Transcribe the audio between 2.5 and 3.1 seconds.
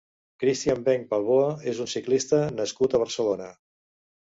nascut a